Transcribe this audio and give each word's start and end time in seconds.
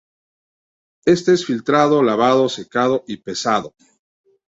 Este 1.05 1.31
es 1.35 1.45
filtrado, 1.45 2.01
lavado, 2.01 2.49
secado 2.49 3.03
y 3.07 3.17
pesado. 3.17 3.75